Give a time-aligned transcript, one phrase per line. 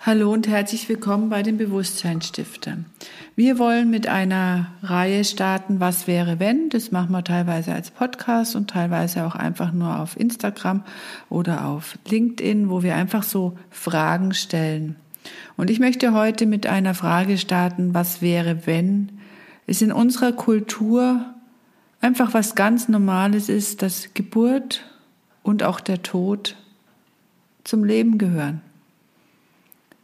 [0.00, 2.86] Hallo und herzlich willkommen bei den Bewusstseinsstiftern.
[3.34, 6.68] Wir wollen mit einer Reihe starten, was wäre wenn?
[6.70, 10.84] Das machen wir teilweise als Podcast und teilweise auch einfach nur auf Instagram
[11.28, 14.94] oder auf LinkedIn, wo wir einfach so Fragen stellen.
[15.56, 19.18] Und ich möchte heute mit einer Frage starten, was wäre wenn
[19.66, 21.26] es in unserer Kultur
[22.00, 24.84] einfach was ganz Normales ist, dass Geburt
[25.42, 26.54] und auch der Tod
[27.64, 28.62] zum Leben gehören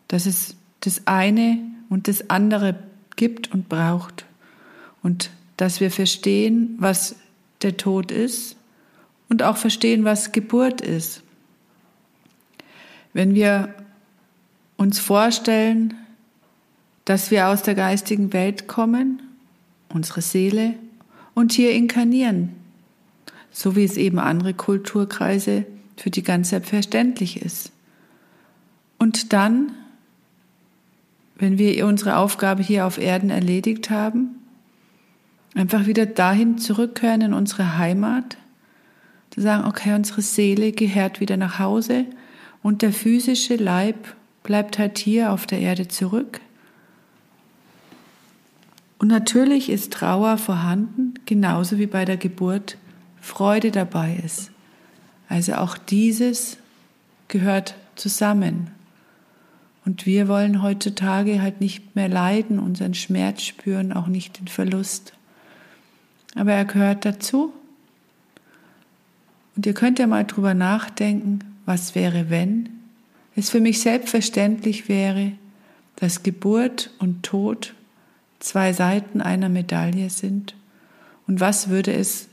[0.08, 1.58] dass es das eine
[1.88, 2.78] und das andere
[3.16, 4.26] gibt und braucht
[5.02, 7.16] und dass wir verstehen, was
[7.62, 8.56] der Tod ist
[9.28, 11.22] und auch verstehen, was Geburt ist.
[13.12, 13.74] Wenn wir
[14.76, 15.94] uns vorstellen,
[17.04, 19.22] dass wir aus der geistigen Welt kommen,
[19.88, 20.74] unsere Seele,
[21.34, 22.50] und hier inkarnieren,
[23.50, 27.72] so wie es eben andere Kulturkreise für die ganz selbstverständlich ist.
[28.98, 29.72] Und dann
[31.36, 34.36] wenn wir unsere Aufgabe hier auf Erden erledigt haben,
[35.54, 38.36] einfach wieder dahin zurückkehren in unsere Heimat,
[39.30, 42.06] zu sagen, okay, unsere Seele gehört wieder nach Hause
[42.62, 46.40] und der physische Leib bleibt halt hier auf der Erde zurück.
[48.98, 52.78] Und natürlich ist Trauer vorhanden, genauso wie bei der Geburt
[53.20, 54.50] Freude dabei ist.
[55.28, 56.58] Also auch dieses
[57.28, 58.73] gehört zusammen.
[59.84, 65.12] Und wir wollen heutzutage halt nicht mehr leiden, unseren Schmerz spüren, auch nicht den Verlust.
[66.34, 67.52] Aber er gehört dazu.
[69.56, 72.70] Und ihr könnt ja mal drüber nachdenken, was wäre, wenn
[73.36, 75.32] es für mich selbstverständlich wäre,
[75.96, 77.74] dass Geburt und Tod
[78.38, 80.54] zwei Seiten einer Medaille sind.
[81.26, 82.28] Und was würde es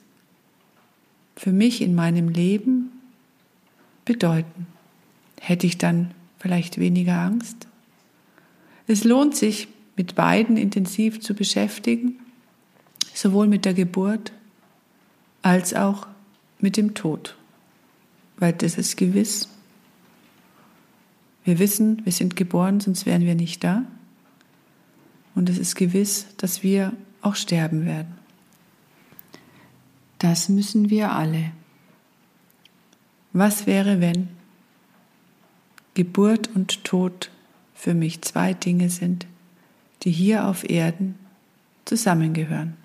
[1.36, 2.92] für mich in meinem Leben
[4.06, 4.68] bedeuten?
[5.40, 6.12] Hätte ich dann
[6.42, 7.68] vielleicht weniger Angst.
[8.88, 12.20] Es lohnt sich, mit beiden intensiv zu beschäftigen,
[13.14, 14.32] sowohl mit der Geburt
[15.42, 16.08] als auch
[16.60, 17.36] mit dem Tod,
[18.38, 19.48] weil das ist gewiss.
[21.44, 23.84] Wir wissen, wir sind geboren, sonst wären wir nicht da.
[25.36, 28.16] Und es ist gewiss, dass wir auch sterben werden.
[30.20, 31.52] Das müssen wir alle.
[33.34, 34.41] Was wäre, wenn?
[35.94, 37.32] Geburt und Tod
[37.74, 39.28] für mich zwei Dinge sind,
[40.04, 41.16] die hier auf Erden
[41.86, 42.78] zusammengehören.